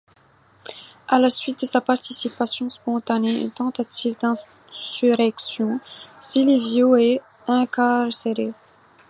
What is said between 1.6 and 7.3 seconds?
de sa participation spontanée à une tentative d'insurrection, Silvio est